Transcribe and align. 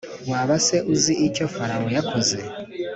Waba 0.29 0.55
se 0.65 0.77
uzi 0.93 1.13
icyo 1.27 1.45
Farawo 1.55 1.87
yakoze? 1.97 2.37